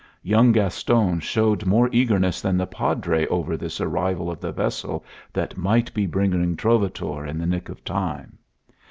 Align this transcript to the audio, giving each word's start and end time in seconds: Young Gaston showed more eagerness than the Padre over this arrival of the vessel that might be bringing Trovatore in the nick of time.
Young 0.23 0.51
Gaston 0.51 1.19
showed 1.19 1.67
more 1.67 1.87
eagerness 1.91 2.41
than 2.41 2.57
the 2.57 2.65
Padre 2.65 3.27
over 3.27 3.55
this 3.55 3.79
arrival 3.79 4.31
of 4.31 4.39
the 4.39 4.51
vessel 4.51 5.05
that 5.31 5.57
might 5.57 5.93
be 5.93 6.07
bringing 6.07 6.55
Trovatore 6.57 7.27
in 7.27 7.37
the 7.37 7.45
nick 7.45 7.69
of 7.69 7.83
time. 7.85 8.39